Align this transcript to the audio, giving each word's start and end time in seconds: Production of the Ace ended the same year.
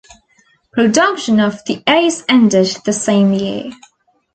Production 0.73 1.39
of 1.39 1.63
the 1.65 1.83
Ace 1.85 2.23
ended 2.27 2.65
the 2.85 2.91
same 2.91 3.33
year. 3.33 3.71